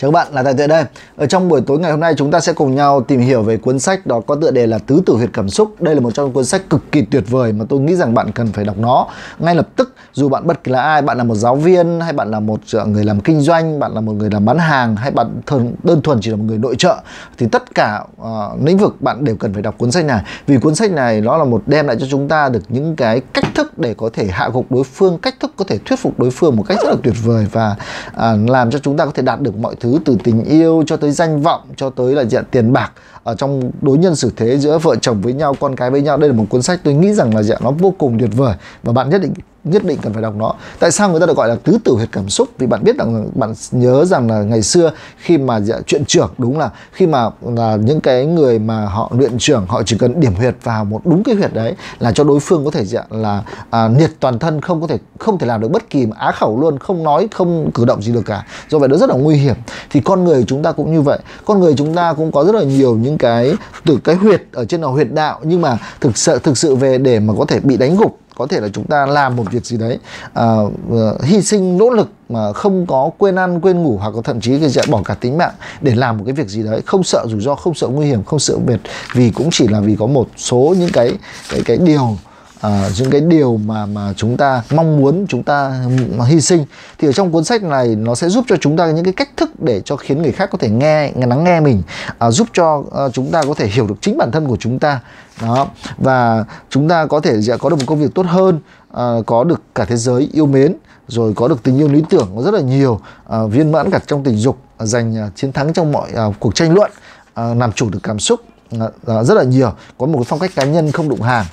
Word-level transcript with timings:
Chào 0.00 0.10
các 0.10 0.14
bạn, 0.14 0.34
là 0.34 0.42
Tài 0.42 0.54
Tuệ 0.54 0.66
đây. 0.66 0.84
Ở 1.16 1.26
trong 1.26 1.48
buổi 1.48 1.60
tối 1.60 1.78
ngày 1.78 1.90
hôm 1.90 2.00
nay 2.00 2.14
chúng 2.16 2.30
ta 2.30 2.40
sẽ 2.40 2.52
cùng 2.52 2.74
nhau 2.74 3.00
tìm 3.00 3.20
hiểu 3.20 3.42
về 3.42 3.56
cuốn 3.56 3.78
sách 3.78 4.06
đó 4.06 4.20
có 4.26 4.34
tựa 4.34 4.50
đề 4.50 4.66
là 4.66 4.78
Tứ 4.78 5.02
Tử 5.06 5.14
Huyệt 5.14 5.30
Cảm 5.32 5.48
Xúc. 5.48 5.82
Đây 5.82 5.94
là 5.94 6.00
một 6.00 6.10
trong 6.14 6.26
những 6.26 6.34
cuốn 6.34 6.44
sách 6.44 6.70
cực 6.70 6.92
kỳ 6.92 7.02
tuyệt 7.02 7.24
vời 7.28 7.52
mà 7.52 7.64
tôi 7.68 7.80
nghĩ 7.80 7.94
rằng 7.94 8.14
bạn 8.14 8.32
cần 8.32 8.52
phải 8.52 8.64
đọc 8.64 8.78
nó 8.78 9.06
ngay 9.38 9.54
lập 9.54 9.68
tức. 9.76 9.94
Dù 10.12 10.28
bạn 10.28 10.46
bất 10.46 10.64
kỳ 10.64 10.72
là 10.72 10.82
ai, 10.82 11.02
bạn 11.02 11.18
là 11.18 11.24
một 11.24 11.34
giáo 11.34 11.56
viên 11.56 12.00
hay 12.00 12.12
bạn 12.12 12.30
là 12.30 12.40
một 12.40 12.60
ờ, 12.72 12.84
người 12.84 13.04
làm 13.04 13.20
kinh 13.20 13.40
doanh, 13.40 13.78
bạn 13.78 13.94
là 13.94 14.00
một 14.00 14.12
người 14.12 14.30
làm 14.30 14.44
bán 14.44 14.58
hàng 14.58 14.96
hay 14.96 15.10
bạn 15.10 15.40
thường 15.46 15.72
đơn 15.82 16.02
thuần 16.02 16.20
chỉ 16.20 16.30
là 16.30 16.36
một 16.36 16.44
người 16.46 16.58
nội 16.58 16.74
trợ 16.78 16.96
thì 17.38 17.46
tất 17.52 17.74
cả 17.74 18.04
uh, 18.22 18.26
lĩnh 18.64 18.78
vực 18.78 19.02
bạn 19.02 19.24
đều 19.24 19.36
cần 19.36 19.52
phải 19.52 19.62
đọc 19.62 19.74
cuốn 19.78 19.90
sách 19.90 20.04
này. 20.04 20.22
Vì 20.46 20.58
cuốn 20.58 20.74
sách 20.74 20.90
này 20.90 21.20
nó 21.20 21.36
là 21.36 21.44
một 21.44 21.62
đem 21.66 21.86
lại 21.86 21.96
cho 22.00 22.06
chúng 22.10 22.28
ta 22.28 22.48
được 22.48 22.62
những 22.68 22.96
cái 22.96 23.20
cách 23.32 23.44
thức 23.54 23.78
để 23.78 23.94
có 23.94 24.10
thể 24.12 24.26
hạ 24.26 24.50
gục 24.52 24.72
đối 24.72 24.84
phương, 24.84 25.18
cách 25.18 25.34
thức 25.40 25.52
có 25.56 25.64
thể 25.68 25.78
thuyết 25.78 25.98
phục 25.98 26.18
đối 26.18 26.30
phương 26.30 26.56
một 26.56 26.64
cách 26.68 26.78
rất 26.82 26.88
là 26.88 26.96
tuyệt 27.02 27.14
vời 27.24 27.46
và 27.52 27.76
uh, 28.10 28.50
làm 28.50 28.70
cho 28.70 28.78
chúng 28.78 28.96
ta 28.96 29.04
có 29.04 29.10
thể 29.14 29.22
đạt 29.22 29.40
được 29.40 29.56
mọi 29.56 29.74
thứ 29.80 29.87
thứ 29.88 29.98
từ 30.04 30.16
tình 30.24 30.44
yêu 30.44 30.82
cho 30.86 30.96
tới 30.96 31.10
danh 31.10 31.42
vọng, 31.42 31.60
cho 31.76 31.90
tới 31.90 32.14
là 32.14 32.24
diện 32.24 32.44
tiền 32.50 32.72
bạc, 32.72 32.92
ở 33.24 33.34
trong 33.34 33.70
đối 33.80 33.98
nhân 33.98 34.16
xử 34.16 34.32
thế 34.36 34.58
giữa 34.58 34.78
vợ 34.78 34.96
chồng 34.96 35.20
với 35.22 35.32
nhau, 35.32 35.54
con 35.60 35.76
cái 35.76 35.90
với 35.90 36.02
nhau. 36.02 36.16
Đây 36.16 36.30
là 36.30 36.36
một 36.36 36.44
cuốn 36.50 36.62
sách 36.62 36.80
tôi 36.84 36.94
nghĩ 36.94 37.14
rằng 37.14 37.34
là 37.34 37.42
diện 37.42 37.58
nó 37.62 37.70
vô 37.70 37.94
cùng 37.98 38.18
tuyệt 38.18 38.30
vời. 38.36 38.54
Và 38.82 38.92
bạn 38.92 39.10
nhất 39.10 39.22
định 39.22 39.32
nhất 39.70 39.84
định 39.84 39.98
cần 40.02 40.12
phải 40.12 40.22
đọc 40.22 40.34
nó. 40.36 40.54
Tại 40.78 40.90
sao 40.90 41.10
người 41.10 41.20
ta 41.20 41.26
được 41.26 41.36
gọi 41.36 41.48
là 41.48 41.56
tứ 41.64 41.78
tử 41.84 41.92
huyệt 41.92 42.08
cảm 42.12 42.28
xúc? 42.28 42.48
Vì 42.58 42.66
bạn 42.66 42.84
biết 42.84 42.96
rằng 42.98 43.30
bạn 43.34 43.54
nhớ 43.70 44.04
rằng 44.04 44.30
là 44.30 44.42
ngày 44.42 44.62
xưa 44.62 44.90
khi 45.16 45.38
mà 45.38 45.60
dạ, 45.60 45.76
chuyện 45.86 46.04
trưởng 46.04 46.30
đúng 46.38 46.58
là 46.58 46.70
khi 46.92 47.06
mà 47.06 47.30
là 47.40 47.76
những 47.76 48.00
cái 48.00 48.26
người 48.26 48.58
mà 48.58 48.86
họ 48.86 49.12
luyện 49.18 49.38
trưởng 49.38 49.66
họ 49.68 49.82
chỉ 49.82 49.98
cần 49.98 50.20
điểm 50.20 50.34
huyệt 50.34 50.54
vào 50.62 50.84
một 50.84 51.00
đúng 51.04 51.22
cái 51.22 51.34
huyệt 51.34 51.54
đấy 51.54 51.74
là 51.98 52.12
cho 52.12 52.24
đối 52.24 52.40
phương 52.40 52.64
có 52.64 52.70
thể 52.70 52.84
dạ, 52.84 53.04
là 53.10 53.42
à, 53.70 53.88
nhiệt 53.88 54.10
toàn 54.20 54.38
thân 54.38 54.60
không 54.60 54.80
có 54.80 54.86
thể 54.86 54.98
không 55.18 55.38
thể 55.38 55.46
làm 55.46 55.60
được 55.60 55.68
bất 55.70 55.90
kỳ 55.90 56.06
mà 56.06 56.16
á 56.18 56.32
khẩu 56.32 56.60
luôn 56.60 56.78
không 56.78 57.02
nói 57.02 57.28
không 57.30 57.70
cử 57.74 57.84
động 57.84 58.02
gì 58.02 58.12
được 58.12 58.22
cả. 58.26 58.46
Do 58.70 58.78
vậy 58.78 58.88
nó 58.88 58.96
rất 58.96 59.10
là 59.10 59.16
nguy 59.16 59.36
hiểm. 59.36 59.56
Thì 59.90 60.00
con 60.00 60.24
người 60.24 60.44
chúng 60.46 60.62
ta 60.62 60.72
cũng 60.72 60.92
như 60.92 61.00
vậy. 61.00 61.18
Con 61.44 61.60
người 61.60 61.74
chúng 61.76 61.94
ta 61.94 62.12
cũng 62.12 62.32
có 62.32 62.44
rất 62.44 62.54
là 62.54 62.62
nhiều 62.62 62.96
những 62.96 63.18
cái 63.18 63.54
từ 63.84 63.98
cái 64.04 64.14
huyệt 64.14 64.42
ở 64.52 64.64
trên 64.64 64.80
là 64.80 64.88
huyệt 64.88 65.12
đạo 65.12 65.40
nhưng 65.42 65.60
mà 65.60 65.78
thực 66.00 66.16
sự 66.16 66.38
thực 66.38 66.58
sự 66.58 66.74
về 66.74 66.98
để 66.98 67.20
mà 67.20 67.34
có 67.38 67.44
thể 67.44 67.60
bị 67.60 67.76
đánh 67.76 67.96
gục 67.96 68.18
có 68.38 68.46
thể 68.46 68.60
là 68.60 68.68
chúng 68.68 68.84
ta 68.84 69.06
làm 69.06 69.36
một 69.36 69.44
việc 69.50 69.64
gì 69.64 69.76
đấy 69.76 69.98
à, 70.34 70.44
ờ, 70.90 71.18
hy 71.22 71.42
sinh 71.42 71.78
nỗ 71.78 71.90
lực 71.90 72.10
mà 72.28 72.52
không 72.52 72.86
có 72.86 73.10
quên 73.18 73.36
ăn 73.36 73.60
quên 73.60 73.82
ngủ 73.82 73.98
hoặc 74.00 74.10
có 74.14 74.22
thậm 74.22 74.40
chí 74.40 74.58
cái 74.60 74.84
bỏ 74.90 75.02
cả 75.04 75.14
tính 75.14 75.38
mạng 75.38 75.54
để 75.80 75.94
làm 75.94 76.18
một 76.18 76.24
cái 76.26 76.34
việc 76.34 76.48
gì 76.48 76.62
đấy 76.62 76.82
không 76.86 77.04
sợ 77.04 77.26
rủi 77.28 77.40
ro 77.40 77.54
không 77.54 77.74
sợ 77.74 77.86
nguy 77.86 78.06
hiểm 78.06 78.24
không 78.24 78.38
sợ 78.38 78.54
mệt 78.66 78.78
vì 79.14 79.30
cũng 79.30 79.48
chỉ 79.52 79.68
là 79.68 79.80
vì 79.80 79.96
có 79.98 80.06
một 80.06 80.28
số 80.36 80.74
những 80.78 80.90
cái 80.92 81.12
cái 81.50 81.60
cái 81.64 81.76
điều 81.76 82.16
à, 82.60 82.90
những 82.98 83.10
cái 83.10 83.20
điều 83.20 83.56
mà 83.56 83.86
mà 83.86 84.12
chúng 84.16 84.36
ta 84.36 84.62
mong 84.70 84.96
muốn 84.96 85.26
chúng 85.28 85.42
ta 85.42 85.84
hy 86.26 86.40
sinh 86.40 86.64
thì 86.98 87.08
ở 87.08 87.12
trong 87.12 87.32
cuốn 87.32 87.44
sách 87.44 87.62
này 87.62 87.88
nó 87.88 88.14
sẽ 88.14 88.28
giúp 88.28 88.44
cho 88.48 88.56
chúng 88.60 88.76
ta 88.76 88.86
những 88.86 89.04
cái 89.04 89.12
cách 89.12 89.28
thức 89.36 89.50
để 89.60 89.80
cho 89.84 89.96
khiến 89.96 90.22
người 90.22 90.32
khác 90.32 90.48
có 90.52 90.58
thể 90.58 90.68
nghe 90.68 91.12
lắng 91.16 91.44
nghe 91.44 91.60
mình 91.60 91.82
à, 92.18 92.30
giúp 92.30 92.48
cho 92.52 92.82
à, 92.96 93.08
chúng 93.12 93.30
ta 93.30 93.42
có 93.42 93.54
thể 93.54 93.66
hiểu 93.66 93.86
được 93.86 93.94
chính 94.00 94.18
bản 94.18 94.30
thân 94.30 94.46
của 94.46 94.56
chúng 94.60 94.78
ta. 94.78 95.00
Đó 95.42 95.66
và 95.98 96.44
chúng 96.70 96.88
ta 96.88 97.06
có 97.06 97.20
thể 97.20 97.42
sẽ 97.42 97.56
có 97.56 97.70
được 97.70 97.76
một 97.76 97.84
công 97.86 98.00
việc 98.00 98.14
tốt 98.14 98.26
hơn 98.26 98.60
à, 98.94 99.14
có 99.26 99.44
được 99.44 99.60
cả 99.74 99.84
thế 99.84 99.96
giới 99.96 100.28
yêu 100.32 100.46
mến 100.46 100.74
rồi 101.08 101.32
có 101.36 101.48
được 101.48 101.62
tình 101.62 101.78
yêu 101.78 101.88
lý 101.88 102.02
tưởng 102.10 102.42
rất 102.44 102.54
là 102.54 102.60
nhiều 102.60 103.00
à, 103.28 103.38
viên 103.44 103.72
mãn 103.72 103.90
cả 103.90 104.00
trong 104.06 104.24
tình 104.24 104.36
dục 104.36 104.58
à, 104.78 104.86
giành 104.86 105.16
à, 105.16 105.30
chiến 105.36 105.52
thắng 105.52 105.72
trong 105.72 105.92
mọi 105.92 106.10
à, 106.14 106.24
cuộc 106.40 106.54
tranh 106.54 106.74
luận 106.74 106.90
à, 107.34 107.54
làm 107.54 107.72
chủ 107.72 107.90
được 107.90 108.00
cảm 108.02 108.18
xúc 108.18 108.40
à, 108.70 108.86
à, 109.06 109.24
rất 109.24 109.34
là 109.34 109.42
nhiều. 109.42 109.72
Có 109.98 110.06
một 110.06 110.18
cái 110.18 110.24
phong 110.24 110.38
cách 110.38 110.50
cá 110.54 110.64
nhân 110.64 110.92
không 110.92 111.08
đụng 111.08 111.22
hàng 111.22 111.46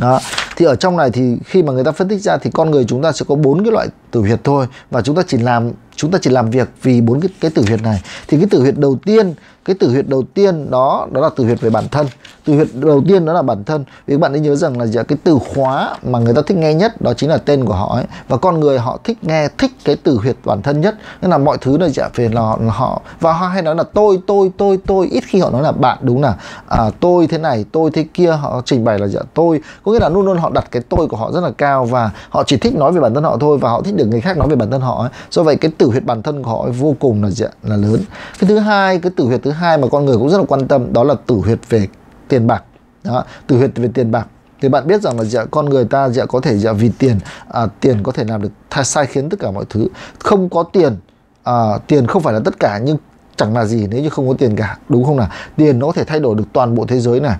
đó. 0.00 0.20
Thì 0.56 0.64
ở 0.64 0.76
trong 0.76 0.96
này 0.96 1.10
thì 1.10 1.36
khi 1.44 1.62
mà 1.62 1.72
người 1.72 1.84
ta 1.84 1.92
phân 1.92 2.08
tích 2.08 2.20
ra 2.20 2.36
thì 2.36 2.50
con 2.54 2.70
người 2.70 2.84
chúng 2.84 3.02
ta 3.02 3.12
sẽ 3.12 3.24
có 3.28 3.34
bốn 3.34 3.64
cái 3.64 3.72
loại 3.72 3.88
tử 4.10 4.20
huyệt 4.20 4.40
thôi 4.44 4.66
và 4.90 5.02
chúng 5.02 5.16
ta 5.16 5.22
chỉ 5.28 5.38
làm, 5.38 5.70
chúng 5.96 6.10
ta 6.10 6.18
chỉ 6.22 6.30
làm 6.30 6.50
việc 6.50 6.68
vì 6.82 7.00
bốn 7.00 7.20
cái 7.20 7.28
cái 7.40 7.50
tử 7.50 7.64
huyệt 7.66 7.82
này. 7.82 8.02
Thì 8.28 8.36
cái 8.36 8.46
tử 8.50 8.60
huyệt 8.60 8.78
đầu 8.78 8.98
tiên, 9.04 9.34
cái 9.64 9.76
tử 9.80 9.90
huyệt 9.90 10.08
đầu 10.08 10.24
tiên 10.34 10.70
đó 10.70 11.08
đó 11.12 11.20
là 11.20 11.30
tử 11.36 11.44
huyệt 11.44 11.60
về 11.60 11.70
bản 11.70 11.88
thân 11.90 12.06
từ 12.44 12.54
huyệt 12.54 12.68
đầu 12.74 13.02
tiên 13.08 13.24
đó 13.24 13.32
là 13.32 13.42
bản 13.42 13.64
thân. 13.64 13.84
Vì 14.06 14.14
các 14.14 14.20
bạn 14.20 14.32
nên 14.32 14.42
nhớ 14.42 14.56
rằng 14.56 14.78
là 14.78 15.02
cái 15.02 15.18
từ 15.24 15.38
khóa 15.54 15.96
mà 16.02 16.18
người 16.18 16.34
ta 16.34 16.42
thích 16.46 16.56
nghe 16.56 16.74
nhất 16.74 17.00
đó 17.00 17.12
chính 17.14 17.30
là 17.30 17.38
tên 17.38 17.64
của 17.64 17.74
họ 17.74 17.94
ấy. 17.94 18.04
Và 18.28 18.36
con 18.36 18.60
người 18.60 18.78
họ 18.78 18.98
thích 19.04 19.18
nghe 19.22 19.48
thích 19.58 19.70
cái 19.84 19.96
từ 20.02 20.16
huyệt 20.16 20.36
bản 20.44 20.62
thân 20.62 20.80
nhất. 20.80 20.94
Nên 21.22 21.30
là 21.30 21.38
mọi 21.38 21.58
thứ 21.60 21.76
này 21.78 21.90
dạ 21.90 22.08
về 22.14 22.28
là 22.28 22.56
họ. 22.68 23.02
Và 23.20 23.32
họ 23.32 23.46
hay 23.46 23.62
nói 23.62 23.74
là 23.74 23.82
tôi 23.82 24.20
tôi 24.26 24.50
tôi 24.56 24.78
tôi. 24.86 25.06
Ít 25.06 25.24
khi 25.26 25.40
họ 25.40 25.50
nói 25.50 25.62
là 25.62 25.72
bạn 25.72 25.98
đúng 26.00 26.22
là 26.22 26.34
à, 26.68 26.90
tôi 27.00 27.26
thế 27.26 27.38
này 27.38 27.64
tôi 27.72 27.90
thế 27.90 28.04
kia. 28.14 28.30
Họ 28.30 28.62
trình 28.64 28.84
bày 28.84 28.98
là 28.98 29.06
dạ 29.06 29.20
tôi. 29.34 29.60
Có 29.84 29.92
nghĩa 29.92 29.98
là 29.98 30.08
luôn 30.08 30.26
luôn 30.26 30.38
họ 30.38 30.50
đặt 30.50 30.64
cái 30.70 30.82
tôi 30.88 31.06
của 31.06 31.16
họ 31.16 31.32
rất 31.32 31.40
là 31.40 31.50
cao 31.58 31.84
và 31.84 32.10
họ 32.28 32.42
chỉ 32.46 32.56
thích 32.56 32.74
nói 32.74 32.92
về 32.92 33.00
bản 33.00 33.14
thân 33.14 33.24
họ 33.24 33.36
thôi 33.40 33.58
và 33.58 33.70
họ 33.70 33.82
thích 33.82 33.96
được 33.96 34.06
người 34.06 34.20
khác 34.20 34.36
nói 34.36 34.48
về 34.48 34.56
bản 34.56 34.70
thân 34.70 34.80
họ 34.80 35.00
ấy. 35.00 35.10
do 35.30 35.42
vậy 35.42 35.56
cái 35.56 35.70
tử 35.78 35.86
huyệt 35.86 36.04
bản 36.04 36.22
thân 36.22 36.42
của 36.42 36.50
họ 36.50 36.62
ấy 36.62 36.72
vô 36.72 36.96
cùng 37.00 37.22
là 37.22 37.30
dạ, 37.30 37.48
là 37.62 37.76
lớn. 37.76 38.00
Cái 38.38 38.48
thứ 38.48 38.58
hai 38.58 38.98
cái 38.98 39.12
tử 39.16 39.24
huyệt 39.24 39.40
thứ 39.42 39.50
hai 39.50 39.78
mà 39.78 39.88
con 39.88 40.04
người 40.04 40.16
cũng 40.16 40.30
rất 40.30 40.38
là 40.38 40.44
quan 40.48 40.68
tâm 40.68 40.92
đó 40.92 41.04
là 41.04 41.14
tử 41.26 41.34
huyệt 41.44 41.58
về 41.68 41.88
tiền 42.32 42.46
bạc. 42.46 42.64
Đó 43.04 43.24
tử 43.46 43.56
huyệt 43.56 43.70
về 43.74 43.88
tiền 43.94 44.10
bạc. 44.10 44.26
Thì 44.60 44.68
bạn 44.68 44.86
biết 44.86 45.02
rằng 45.02 45.18
là 45.18 45.24
dạ, 45.24 45.44
con 45.44 45.66
người 45.66 45.84
ta 45.84 46.08
dạ, 46.08 46.26
có 46.26 46.40
thể 46.40 46.58
dạ, 46.58 46.72
vì 46.72 46.90
tiền 46.98 47.18
à, 47.48 47.66
tiền 47.80 48.02
có 48.02 48.12
thể 48.12 48.24
làm 48.24 48.42
được 48.42 48.50
sai 48.84 49.06
khiến 49.06 49.28
tất 49.28 49.40
cả 49.40 49.50
mọi 49.50 49.64
thứ. 49.70 49.88
Không 50.18 50.48
có 50.48 50.62
tiền 50.62 50.96
à, 51.42 51.78
tiền 51.86 52.06
không 52.06 52.22
phải 52.22 52.34
là 52.34 52.40
tất 52.44 52.60
cả 52.60 52.80
nhưng 52.84 52.96
chẳng 53.36 53.54
là 53.54 53.64
gì 53.64 53.86
nếu 53.90 54.02
như 54.02 54.08
không 54.08 54.28
có 54.28 54.34
tiền 54.34 54.56
cả 54.56 54.78
đúng 54.88 55.04
không 55.04 55.16
nào? 55.16 55.28
Tiền 55.56 55.78
nó 55.78 55.86
có 55.86 55.92
thể 55.92 56.04
thay 56.04 56.20
đổi 56.20 56.34
được 56.34 56.44
toàn 56.52 56.74
bộ 56.74 56.86
thế 56.86 57.00
giới 57.00 57.20
này. 57.20 57.36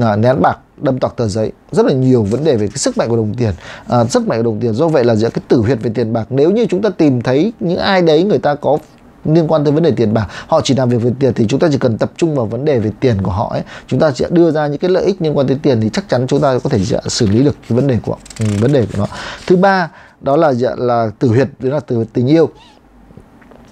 À, 0.00 0.16
nén 0.16 0.42
bạc 0.42 0.58
đâm 0.76 0.98
toạc 0.98 1.16
tờ 1.16 1.28
giấy. 1.28 1.52
Rất 1.70 1.86
là 1.86 1.92
nhiều 1.92 2.22
vấn 2.22 2.44
đề 2.44 2.56
về 2.56 2.66
cái 2.66 2.76
sức 2.76 2.98
mạnh 2.98 3.08
của 3.08 3.16
đồng 3.16 3.34
tiền. 3.34 3.52
À, 3.88 4.04
sức 4.04 4.28
mạnh 4.28 4.38
của 4.38 4.44
đồng 4.44 4.60
tiền. 4.60 4.74
Do 4.74 4.88
vậy 4.88 5.04
là 5.04 5.14
giữa 5.14 5.30
cái 5.30 5.42
tử 5.48 5.60
huyệt 5.60 5.78
về 5.82 5.90
tiền 5.94 6.12
bạc. 6.12 6.26
Nếu 6.30 6.50
như 6.50 6.66
chúng 6.70 6.82
ta 6.82 6.90
tìm 6.90 7.20
thấy 7.20 7.52
những 7.60 7.78
ai 7.78 8.02
đấy 8.02 8.24
người 8.24 8.38
ta 8.38 8.54
có 8.54 8.78
liên 9.24 9.48
quan 9.48 9.64
tới 9.64 9.72
vấn 9.72 9.82
đề 9.82 9.90
tiền 9.90 10.14
bạc. 10.14 10.26
Họ 10.46 10.60
chỉ 10.64 10.74
làm 10.74 10.88
việc 10.88 11.02
về 11.02 11.10
tiền 11.18 11.32
thì 11.34 11.46
chúng 11.48 11.60
ta 11.60 11.68
chỉ 11.72 11.78
cần 11.78 11.98
tập 11.98 12.12
trung 12.16 12.34
vào 12.34 12.46
vấn 12.46 12.64
đề 12.64 12.78
về 12.78 12.90
tiền 13.00 13.22
của 13.22 13.30
họ 13.30 13.50
ấy. 13.52 13.62
Chúng 13.86 14.00
ta 14.00 14.10
sẽ 14.12 14.26
đưa 14.30 14.50
ra 14.50 14.66
những 14.66 14.78
cái 14.78 14.90
lợi 14.90 15.04
ích 15.04 15.22
liên 15.22 15.36
quan 15.36 15.46
tới 15.46 15.56
tiền 15.62 15.80
thì 15.80 15.90
chắc 15.92 16.08
chắn 16.08 16.26
chúng 16.26 16.40
ta 16.40 16.58
có 16.58 16.70
thể 16.70 16.80
xử 17.06 17.26
lý 17.26 17.44
được 17.44 17.56
cái 17.68 17.76
vấn 17.76 17.86
đề 17.86 17.98
của 18.02 18.16
ừ, 18.40 18.46
vấn 18.60 18.72
đề 18.72 18.86
của 18.86 18.98
nó. 18.98 19.06
Thứ 19.46 19.56
ba, 19.56 19.90
đó 20.20 20.36
là 20.36 20.52
dạ, 20.52 20.70
là 20.76 21.10
tử 21.18 21.28
huyệt, 21.28 21.48
đó 21.58 21.70
là 21.70 21.80
từ 21.80 22.04
tình 22.12 22.26
yêu 22.26 22.50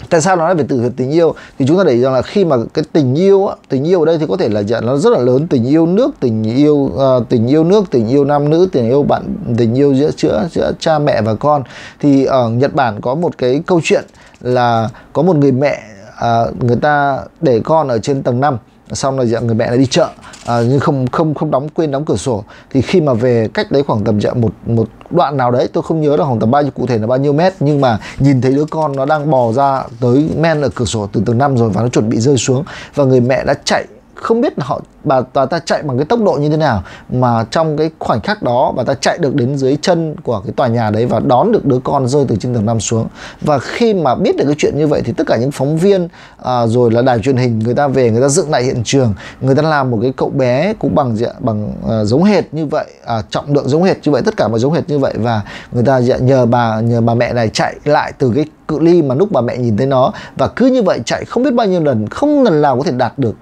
tại 0.08 0.20
sao 0.20 0.36
nó 0.36 0.44
nói 0.44 0.54
về 0.54 0.64
từ 0.68 0.90
tình 0.96 1.10
yêu? 1.10 1.34
Thì 1.58 1.66
chúng 1.68 1.78
ta 1.78 1.84
để 1.84 2.00
rằng 2.00 2.12
là 2.12 2.22
khi 2.22 2.44
mà 2.44 2.56
cái 2.74 2.84
tình 2.92 3.14
yêu 3.14 3.46
á, 3.46 3.56
tình 3.68 3.84
yêu 3.84 4.00
ở 4.00 4.06
đây 4.06 4.18
thì 4.18 4.26
có 4.28 4.36
thể 4.36 4.48
là 4.48 4.62
dạng 4.62 4.86
nó 4.86 4.96
rất 4.96 5.10
là 5.10 5.18
lớn. 5.18 5.48
Tình 5.48 5.64
yêu 5.64 5.86
nước 5.86 6.10
tình 6.20 6.42
yêu 6.56 6.74
uh, 6.74 7.28
tình 7.28 7.46
yêu 7.46 7.64
nước 7.64 7.84
tình 7.90 8.08
yêu 8.08 8.24
nam 8.24 8.50
nữ 8.50 8.68
tình 8.72 8.88
yêu 8.88 9.02
bạn 9.02 9.34
tình 9.58 9.74
yêu 9.74 9.94
giữa 9.94 10.10
giữa 10.16 10.48
giữa 10.52 10.72
cha 10.78 10.98
mẹ 10.98 11.22
và 11.22 11.34
con. 11.34 11.62
Thì 12.00 12.24
ở 12.24 12.48
Nhật 12.48 12.74
Bản 12.74 13.00
có 13.00 13.14
một 13.14 13.38
cái 13.38 13.62
câu 13.66 13.80
chuyện 13.84 14.04
là 14.40 14.88
có 15.12 15.22
một 15.22 15.36
người 15.36 15.52
mẹ 15.52 15.82
uh, 16.18 16.64
người 16.64 16.76
ta 16.76 17.18
để 17.40 17.60
con 17.64 17.88
ở 17.88 17.98
trên 17.98 18.22
tầng 18.22 18.40
5 18.40 18.56
xong 18.92 19.18
là 19.18 19.40
người 19.40 19.54
mẹ 19.54 19.68
lại 19.68 19.78
đi 19.78 19.86
chợ. 19.86 20.08
À, 20.46 20.62
nhưng 20.68 20.80
không 20.80 21.06
không 21.06 21.34
không 21.34 21.50
đóng 21.50 21.68
quên 21.68 21.90
đóng 21.90 22.04
cửa 22.04 22.16
sổ. 22.16 22.44
Thì 22.70 22.82
khi 22.82 23.00
mà 23.00 23.14
về 23.14 23.48
cách 23.54 23.70
đấy 23.70 23.82
khoảng 23.86 24.04
tầm 24.04 24.20
chợ 24.20 24.34
một 24.34 24.52
một 24.66 24.88
đoạn 25.10 25.36
nào 25.36 25.50
đấy 25.50 25.68
tôi 25.72 25.82
không 25.82 26.00
nhớ 26.00 26.16
là 26.16 26.24
khoảng 26.24 26.40
tầm 26.40 26.50
bao 26.50 26.62
nhiêu 26.62 26.70
cụ 26.70 26.86
thể 26.86 26.98
là 26.98 27.06
bao 27.06 27.18
nhiêu 27.18 27.32
mét 27.32 27.54
nhưng 27.60 27.80
mà 27.80 27.98
nhìn 28.18 28.40
thấy 28.40 28.52
đứa 28.52 28.64
con 28.70 28.96
nó 28.96 29.04
đang 29.04 29.30
bò 29.30 29.52
ra 29.52 29.84
tới 30.00 30.28
men 30.36 30.60
ở 30.60 30.68
cửa 30.74 30.84
sổ 30.84 31.08
từ 31.12 31.22
tầng 31.26 31.38
năm 31.38 31.56
rồi 31.56 31.70
và 31.70 31.82
nó 31.82 31.88
chuẩn 31.88 32.08
bị 32.08 32.20
rơi 32.20 32.36
xuống 32.36 32.64
và 32.94 33.04
người 33.04 33.20
mẹ 33.20 33.44
đã 33.44 33.54
chạy 33.64 33.84
không 34.20 34.40
biết 34.40 34.58
là 34.58 34.64
họ 34.66 34.80
bà, 35.04 35.20
bà 35.34 35.46
ta 35.46 35.58
chạy 35.58 35.82
bằng 35.82 35.98
cái 35.98 36.04
tốc 36.04 36.20
độ 36.24 36.32
như 36.32 36.48
thế 36.48 36.56
nào 36.56 36.82
mà 37.10 37.44
trong 37.50 37.76
cái 37.76 37.90
khoảnh 37.98 38.20
khắc 38.20 38.42
đó 38.42 38.72
bà 38.76 38.84
ta 38.84 38.94
chạy 38.94 39.18
được 39.18 39.34
đến 39.34 39.56
dưới 39.58 39.76
chân 39.82 40.16
của 40.22 40.40
cái 40.40 40.52
tòa 40.56 40.66
nhà 40.66 40.90
đấy 40.90 41.06
và 41.06 41.20
đón 41.20 41.52
được 41.52 41.64
đứa 41.64 41.78
con 41.84 42.08
rơi 42.08 42.24
từ 42.28 42.36
trên 42.40 42.54
tầng 42.54 42.66
năm 42.66 42.80
xuống. 42.80 43.08
Và 43.40 43.58
khi 43.58 43.94
mà 43.94 44.14
biết 44.14 44.36
được 44.36 44.44
cái 44.46 44.54
chuyện 44.58 44.78
như 44.78 44.86
vậy 44.86 45.02
thì 45.04 45.12
tất 45.12 45.26
cả 45.26 45.36
những 45.36 45.50
phóng 45.50 45.78
viên 45.78 46.08
à, 46.44 46.66
rồi 46.66 46.90
là 46.90 47.02
đài 47.02 47.18
truyền 47.18 47.36
hình 47.36 47.58
người 47.58 47.74
ta 47.74 47.88
về 47.88 48.10
người 48.10 48.22
ta 48.22 48.28
dựng 48.28 48.50
lại 48.50 48.62
hiện 48.62 48.82
trường 48.84 49.14
người 49.40 49.54
ta 49.54 49.62
làm 49.62 49.90
một 49.90 49.98
cái 50.02 50.12
cậu 50.16 50.30
bé 50.30 50.74
cũng 50.78 50.94
bằng 50.94 51.16
dạ, 51.16 51.30
bằng 51.38 51.72
à, 51.88 52.04
giống 52.04 52.24
hệt 52.24 52.54
như 52.54 52.66
vậy 52.66 52.86
à, 53.04 53.22
trọng 53.30 53.54
lượng 53.54 53.68
giống 53.68 53.82
hệt 53.82 53.96
như 54.04 54.12
vậy 54.12 54.22
tất 54.24 54.36
cả 54.36 54.48
mà 54.48 54.58
giống 54.58 54.72
hệt 54.72 54.88
như 54.88 54.98
vậy 54.98 55.14
và 55.18 55.42
người 55.72 55.84
ta 55.84 56.00
dạ, 56.00 56.16
nhờ 56.16 56.46
bà 56.46 56.80
nhờ 56.80 57.00
bà 57.00 57.14
mẹ 57.14 57.32
này 57.32 57.48
chạy 57.48 57.76
lại 57.84 58.12
từ 58.18 58.32
cái 58.34 58.44
cự 58.68 58.78
ly 58.78 59.02
mà 59.02 59.14
lúc 59.14 59.32
bà 59.32 59.40
mẹ 59.40 59.56
nhìn 59.56 59.76
thấy 59.76 59.86
nó. 59.86 60.12
Và 60.36 60.48
cứ 60.48 60.66
như 60.66 60.82
vậy 60.82 61.00
chạy 61.04 61.24
không 61.24 61.42
biết 61.42 61.54
bao 61.54 61.66
nhiêu 61.66 61.80
lần 61.80 62.08
không 62.08 62.42
lần 62.42 62.62
nào 62.62 62.76
có 62.76 62.82
thể 62.82 62.92
đạt 62.92 63.18
được 63.18 63.34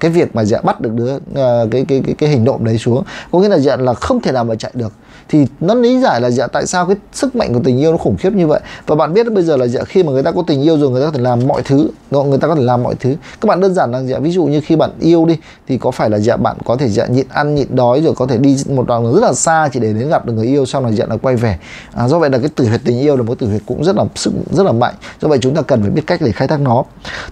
cái 0.00 0.10
việc 0.10 0.36
mà 0.36 0.44
dạ 0.44 0.60
bắt 0.60 0.80
được 0.80 0.92
đứa 0.92 1.14
uh, 1.14 1.22
cái, 1.70 1.84
cái 1.88 2.02
cái 2.06 2.14
cái 2.18 2.28
hình 2.28 2.44
nộm 2.44 2.64
đấy 2.64 2.78
xuống 2.78 3.04
có 3.32 3.38
nghĩa 3.38 3.48
là 3.48 3.58
dạ 3.58 3.76
là 3.76 3.94
không 3.94 4.20
thể 4.20 4.32
nào 4.32 4.44
mà 4.44 4.54
chạy 4.54 4.70
được. 4.74 4.92
Thì 5.28 5.46
nó 5.60 5.74
lý 5.74 6.00
giải 6.00 6.20
là 6.20 6.30
dạ 6.30 6.46
tại 6.46 6.66
sao 6.66 6.86
cái 6.86 6.96
sức 7.12 7.36
mạnh 7.36 7.54
của 7.54 7.60
tình 7.64 7.78
yêu 7.78 7.92
nó 7.92 7.98
khủng 7.98 8.16
khiếp 8.16 8.32
như 8.32 8.46
vậy. 8.46 8.60
Và 8.86 8.96
bạn 8.96 9.14
biết 9.14 9.32
bây 9.32 9.44
giờ 9.44 9.56
là 9.56 9.66
dạ 9.66 9.84
khi 9.84 10.02
mà 10.02 10.12
người 10.12 10.22
ta 10.22 10.32
có 10.32 10.42
tình 10.46 10.62
yêu 10.62 10.78
rồi 10.78 10.90
người 10.90 11.00
ta 11.00 11.06
có 11.06 11.12
thể 11.12 11.22
làm 11.22 11.46
mọi 11.46 11.62
thứ 11.62 11.88
người 12.10 12.38
ta 12.38 12.48
có 12.48 12.54
thể 12.54 12.62
làm 12.62 12.82
mọi 12.82 12.94
thứ. 12.94 13.14
Các 13.40 13.46
bạn 13.46 13.60
đơn 13.60 13.74
giản 13.74 13.92
là 13.92 14.02
dạ 14.02 14.18
ví 14.18 14.30
dụ 14.30 14.44
như 14.44 14.60
khi 14.60 14.76
bạn 14.76 14.90
yêu 15.00 15.24
đi 15.24 15.36
thì 15.68 15.78
có 15.78 15.90
phải 15.90 16.10
là 16.10 16.18
dạ 16.18 16.36
bạn 16.36 16.56
có 16.64 16.76
thể 16.76 16.88
dạ 16.88 17.06
nhịn 17.06 17.26
ăn 17.28 17.54
nhịn 17.54 17.76
đói 17.76 18.00
rồi 18.00 18.14
có 18.16 18.26
thể 18.26 18.38
đi 18.38 18.56
một 18.68 18.86
đoạn 18.86 19.14
rất 19.14 19.20
là 19.20 19.32
xa 19.32 19.68
chỉ 19.72 19.80
để 19.80 19.92
đến 19.92 20.08
gặp 20.08 20.26
được 20.26 20.32
người 20.32 20.46
yêu 20.46 20.66
sau 20.66 20.82
này 20.82 20.92
dạ 20.94 21.04
là 21.08 21.16
quay 21.16 21.36
về. 21.36 21.58
À, 21.94 22.08
do 22.08 22.18
vậy 22.18 22.30
là 22.30 22.38
cái 22.38 22.48
tử 22.48 22.68
huyệt 22.68 22.80
tình 22.84 23.00
yêu 23.00 23.16
là 23.16 23.22
một 23.22 23.38
tử 23.38 23.46
huyệt 23.46 23.62
cũng 23.66 23.84
rất 23.84 23.96
là 23.96 24.04
sức 24.14 24.32
rất 24.50 24.66
là 24.66 24.72
mạnh. 24.72 24.94
Do 25.20 25.28
vậy 25.28 25.38
chúng 25.40 25.54
ta 25.54 25.62
cần 25.62 25.80
phải 25.82 25.90
biết 25.90 26.02
cách 26.06 26.20
để 26.22 26.32
khai 26.32 26.48
thác 26.48 26.60
nó. 26.60 26.84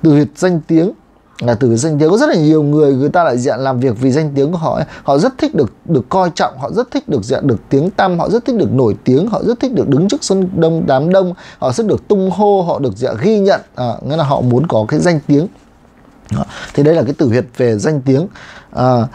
Tử 0.02 0.10
huyệt 0.10 0.28
danh 0.37 0.60
tiếng 0.67 0.93
là 1.40 1.54
từ 1.54 1.76
danh 1.76 1.98
tiếng 1.98 2.10
có 2.10 2.16
rất 2.16 2.28
là 2.28 2.34
nhiều 2.34 2.62
người 2.62 2.94
người 2.94 3.08
ta 3.08 3.25
lại 3.25 3.38
diện 3.38 3.58
làm 3.58 3.81
việc 3.81 3.96
vì 4.00 4.10
danh 4.10 4.32
tiếng 4.34 4.52
của 4.52 4.58
họ 4.58 4.75
ấy. 4.75 4.84
họ 5.02 5.19
rất 5.19 5.38
thích 5.38 5.54
được 5.54 5.72
được 5.84 6.08
coi 6.08 6.31
trọng 6.34 6.58
họ 6.58 6.70
rất 6.70 6.90
thích 6.90 7.08
được 7.08 7.25
diện 7.25 7.46
được 7.46 7.60
tiếng 7.69 7.90
tăm 7.90 8.19
họ 8.19 8.28
rất 8.28 8.44
thích 8.44 8.56
được 8.56 8.72
nổi 8.72 8.96
tiếng 9.04 9.26
họ 9.26 9.42
rất 9.42 9.60
thích 9.60 9.72
được 9.72 9.88
đứng 9.88 10.08
trước 10.08 10.25
sân 10.25 10.48
đông 10.56 10.84
đám 10.86 11.12
đông 11.12 11.34
họ 11.58 11.72
rất 11.72 11.86
được 11.86 12.08
tung 12.08 12.31
hô 12.31 12.62
họ 12.62 12.78
được 12.78 12.96
diện 12.96 13.14
ghi 13.22 13.38
nhận. 13.38 13.60
À, 13.75 13.94
nghĩa 14.02 14.16
là 14.16 14.25
họ 14.25 14.40
muốn 14.40 14.66
có 14.66 14.84
cái 14.88 15.00
danh 15.00 15.20
tiếng. 15.26 15.46
Thì 16.75 16.82
đây 16.82 16.94
là 16.94 17.02
cái 17.02 17.12
tử 17.12 17.28
huyệt 17.28 17.44
về 17.56 17.78
danh 17.78 18.00
tiếng. 18.02 18.26
À, 18.70 19.08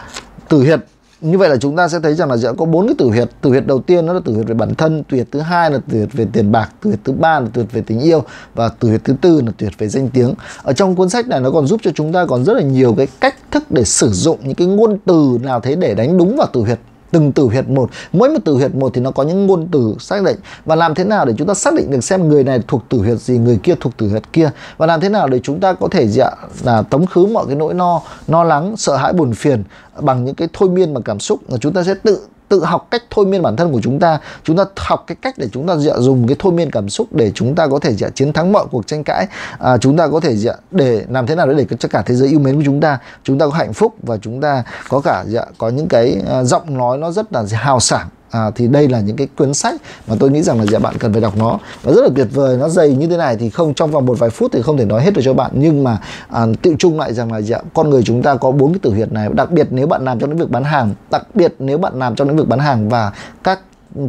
tử 0.48 0.58
huyệt 0.58 0.80
như 1.20 1.38
vậy 1.38 1.48
là 1.48 1.56
chúng 1.56 1.76
ta 1.76 1.88
sẽ 1.88 2.00
thấy 2.00 2.14
rằng 2.14 2.30
là 2.30 2.36
sẽ 2.36 2.52
có 2.58 2.64
bốn 2.64 2.86
cái 2.86 2.94
tử 2.98 3.08
huyệt. 3.08 3.28
Tử 3.40 3.50
huyệt 3.50 3.66
đầu 3.66 3.80
tiên 3.80 4.06
nó 4.06 4.12
là 4.12 4.20
tử 4.24 4.34
huyệt 4.34 4.46
về 4.46 4.54
bản 4.54 4.74
thân, 4.74 5.04
tử 5.04 5.16
huyệt 5.16 5.26
thứ 5.32 5.40
hai 5.40 5.70
là 5.70 5.78
tử 5.90 5.98
huyệt 5.98 6.12
về 6.12 6.26
tiền 6.32 6.52
bạc, 6.52 6.72
tử 6.82 6.90
huyệt 6.90 7.00
thứ 7.04 7.12
ba 7.12 7.40
là 7.40 7.46
tử 7.52 7.62
huyệt 7.62 7.72
về 7.72 7.82
tình 7.86 8.00
yêu 8.00 8.24
và 8.54 8.68
tử 8.68 8.88
huyệt 8.88 9.04
thứ 9.04 9.14
tư 9.20 9.40
là 9.40 9.52
tử 9.58 9.66
huyệt 9.66 9.78
về 9.78 9.88
danh 9.88 10.08
tiếng. 10.08 10.34
Ở 10.62 10.72
trong 10.72 10.96
cuốn 10.96 11.08
sách 11.08 11.28
này 11.28 11.40
nó 11.40 11.50
còn 11.50 11.66
giúp 11.66 11.80
cho 11.84 11.90
chúng 11.94 12.12
ta 12.12 12.26
còn 12.26 12.44
rất 12.44 12.54
là 12.54 12.62
nhiều 12.62 12.94
cái 12.94 13.06
cách 13.20 13.34
thức 13.50 13.70
để 13.70 13.84
sử 13.84 14.08
dụng 14.08 14.38
những 14.44 14.54
cái 14.54 14.66
ngôn 14.66 14.98
từ 15.06 15.38
nào 15.42 15.60
thế 15.60 15.76
để 15.76 15.94
đánh 15.94 16.18
đúng 16.18 16.36
vào 16.36 16.46
tử 16.52 16.60
huyệt 16.60 16.78
từng 17.10 17.32
tử 17.32 17.44
huyệt 17.44 17.68
một. 17.68 17.90
Mỗi 18.12 18.28
một 18.28 18.38
tử 18.44 18.54
huyệt 18.54 18.74
một 18.74 18.94
thì 18.94 19.00
nó 19.00 19.10
có 19.10 19.22
những 19.22 19.46
ngôn 19.46 19.68
từ 19.72 19.94
xác 19.98 20.22
định. 20.22 20.36
Và 20.64 20.76
làm 20.76 20.94
thế 20.94 21.04
nào 21.04 21.24
để 21.24 21.34
chúng 21.38 21.48
ta 21.48 21.54
xác 21.54 21.74
định 21.74 21.90
được 21.90 22.04
xem 22.04 22.28
người 22.28 22.44
này 22.44 22.60
thuộc 22.68 22.82
tử 22.88 22.98
huyệt 22.98 23.18
gì, 23.18 23.38
người 23.38 23.58
kia 23.62 23.74
thuộc 23.80 23.96
tử 23.96 24.08
huyệt 24.08 24.32
kia? 24.32 24.50
Và 24.76 24.86
làm 24.86 25.00
thế 25.00 25.08
nào 25.08 25.28
để 25.28 25.40
chúng 25.42 25.60
ta 25.60 25.72
có 25.72 25.88
thể 25.88 26.08
dạ 26.08 26.30
là 26.62 26.82
tống 26.82 27.06
khứ 27.06 27.26
mọi 27.26 27.46
cái 27.46 27.56
nỗi 27.56 27.74
no 27.74 28.00
no 28.26 28.44
lắng, 28.44 28.74
sợ 28.76 28.96
hãi 28.96 29.12
buồn 29.12 29.34
phiền 29.34 29.64
bằng 30.00 30.24
những 30.24 30.34
cái 30.34 30.48
thôi 30.52 30.68
miên 30.68 30.94
bằng 30.94 31.02
cảm 31.02 31.20
xúc 31.20 31.40
là 31.48 31.58
chúng 31.58 31.72
ta 31.72 31.82
sẽ 31.82 31.94
tự 31.94 32.20
tự 32.50 32.64
học 32.64 32.86
cách 32.90 33.02
thôi 33.10 33.26
miên 33.26 33.42
bản 33.42 33.56
thân 33.56 33.72
của 33.72 33.80
chúng 33.82 33.98
ta. 33.98 34.18
Chúng 34.44 34.56
ta 34.56 34.64
học 34.76 35.04
cái 35.06 35.16
cách 35.22 35.34
để 35.38 35.48
chúng 35.52 35.66
ta 35.66 35.76
dạ, 35.76 35.92
dùng 35.98 36.26
cái 36.26 36.36
thôi 36.38 36.52
miên 36.52 36.70
cảm 36.70 36.88
xúc 36.88 37.08
để 37.10 37.32
chúng 37.34 37.54
ta 37.54 37.66
có 37.66 37.78
thể 37.78 37.94
dạ, 37.94 38.08
chiến 38.14 38.32
thắng 38.32 38.52
mọi 38.52 38.64
cuộc 38.70 38.86
tranh 38.86 39.04
cãi. 39.04 39.26
À, 39.58 39.78
chúng 39.78 39.96
ta 39.96 40.08
có 40.08 40.20
thể 40.20 40.36
dạ, 40.36 40.52
để 40.70 41.04
làm 41.08 41.26
thế 41.26 41.34
nào 41.34 41.46
để 41.46 41.66
cho 41.78 41.88
cả 41.88 42.02
thế 42.02 42.14
giới 42.14 42.28
yêu 42.28 42.38
mến 42.38 42.56
của 42.56 42.62
chúng 42.64 42.80
ta. 42.80 42.98
Chúng 43.24 43.38
ta 43.38 43.46
có 43.46 43.52
hạnh 43.52 43.72
phúc 43.72 43.94
và 44.02 44.16
chúng 44.16 44.40
ta 44.40 44.64
có 44.88 45.00
cả 45.00 45.24
dạ, 45.26 45.44
có 45.58 45.68
những 45.68 45.88
cái 45.88 46.16
uh, 46.40 46.46
giọng 46.46 46.78
nói 46.78 46.98
nó 46.98 47.10
rất 47.10 47.32
là 47.32 47.44
hào 47.52 47.80
sảng 47.80 48.08
à, 48.30 48.50
thì 48.54 48.68
đây 48.68 48.88
là 48.88 49.00
những 49.00 49.16
cái 49.16 49.28
cuốn 49.36 49.54
sách 49.54 49.74
mà 50.06 50.14
tôi 50.20 50.30
nghĩ 50.30 50.42
rằng 50.42 50.58
là 50.58 50.66
dạ 50.66 50.78
bạn 50.78 50.94
cần 50.98 51.12
phải 51.12 51.20
đọc 51.20 51.36
nó. 51.36 51.58
Và 51.82 51.92
rất 51.92 52.02
là 52.02 52.08
tuyệt 52.16 52.28
vời 52.30 52.56
nó 52.56 52.68
dày 52.68 52.88
như 52.88 53.06
thế 53.06 53.16
này 53.16 53.36
thì 53.36 53.50
không 53.50 53.74
trong 53.74 53.90
vòng 53.90 54.06
một 54.06 54.18
vài 54.18 54.30
phút 54.30 54.52
thì 54.52 54.62
không 54.62 54.76
thể 54.76 54.84
nói 54.84 55.02
hết 55.02 55.14
được 55.14 55.22
cho 55.24 55.34
bạn. 55.34 55.50
Nhưng 55.54 55.84
mà 55.84 55.98
à, 56.28 56.46
tự 56.62 56.74
chung 56.78 56.98
lại 56.98 57.14
rằng 57.14 57.32
là 57.32 57.38
dạ 57.38 57.58
con 57.74 57.90
người 57.90 58.02
chúng 58.02 58.22
ta 58.22 58.34
có 58.34 58.50
bốn 58.50 58.72
cái 58.72 58.78
tử 58.82 58.90
huyệt 58.90 59.12
này. 59.12 59.28
Đặc 59.32 59.50
biệt 59.50 59.66
nếu 59.70 59.86
bạn 59.86 60.04
làm 60.04 60.18
trong 60.18 60.30
lĩnh 60.30 60.38
vực 60.38 60.50
bán 60.50 60.64
hàng 60.64 60.94
đặc 61.10 61.26
biệt 61.34 61.54
nếu 61.58 61.78
bạn 61.78 61.98
làm 61.98 62.14
trong 62.14 62.28
lĩnh 62.28 62.36
vực 62.36 62.48
bán 62.48 62.58
hàng 62.58 62.88
và 62.88 63.12
các 63.44 63.60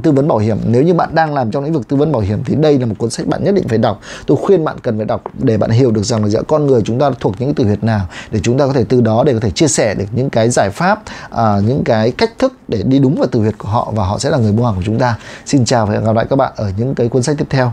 tư 0.04 0.12
vấn 0.12 0.28
bảo 0.28 0.38
hiểm. 0.38 0.57
Nếu 0.66 0.83
như 0.83 0.94
bạn 0.94 1.16
đang 1.16 1.33
làm 1.33 1.51
trong 1.51 1.63
lĩnh 1.63 1.74
vực 1.74 1.88
tư 1.88 1.98
vấn 1.98 2.12
bảo 2.12 2.22
hiểm 2.22 2.44
thì 2.45 2.56
đây 2.56 2.80
là 2.80 2.86
một 2.86 2.95
cuốn 2.98 3.10
sách 3.10 3.28
bạn 3.28 3.44
nhất 3.44 3.56
định 3.56 3.68
phải 3.68 3.78
đọc. 3.78 4.00
Tôi 4.28 4.38
khuyên 4.42 4.66
bạn 4.66 4.80
cần 4.80 4.98
phải 4.98 5.06
đọc 5.06 5.24
để 5.39 5.57
bạn 5.57 5.69
hiểu 5.69 5.92
được 5.92 6.04
rằng 6.04 6.24
là 6.24 6.30
dạ, 6.30 6.42
con 6.48 6.68
người 6.68 6.81
chúng 6.86 7.00
ta 7.00 7.12
thuộc 7.19 7.36
những 7.39 7.54
từ 7.54 7.63
huyệt 7.63 7.83
nào 7.83 8.07
để 8.31 8.39
chúng 8.44 8.57
ta 8.57 8.68
có 8.68 8.74
thể 8.74 8.83
từ 8.89 9.01
đó 9.01 9.24
để 9.24 9.33
có 9.33 9.39
thể 9.39 9.51
chia 9.51 9.68
sẻ 9.68 9.95
được 9.95 10.06
những 10.12 10.30
cái 10.30 10.50
giải 10.50 10.69
pháp 10.69 11.04
à, 11.30 11.60
những 11.68 11.83
cái 11.83 12.12
cách 12.12 12.31
thức 12.39 12.54
để 12.68 12.83
đi 12.86 13.00
đúng 13.00 13.16
vào 13.16 13.28
từ 13.31 13.39
huyệt 13.39 13.57
của 13.57 13.69
họ 13.69 13.92
và 13.95 14.06
họ 14.06 14.19
sẽ 14.19 14.30
là 14.30 14.38
người 14.38 14.51
mua 14.51 14.66
hàng 14.66 14.75
của 14.75 14.83
chúng 14.86 15.00
ta. 15.00 15.18
Xin 15.45 15.66
chào 15.66 15.86
và 15.86 15.94
hẹn 15.94 16.04
gặp 16.04 16.16
lại 16.16 16.25
các 16.30 16.36
bạn 16.36 16.54
ở 16.56 16.72
những 16.78 16.95
cái 16.95 17.10
cuốn 17.10 17.24
sách 17.24 17.36
tiếp 17.39 17.48
theo. 17.50 17.72